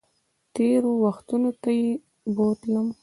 تېرو 0.55 0.91
وختونو 1.03 1.51
ته 1.61 1.69
یې 1.79 1.87
بوتلم 2.35 2.87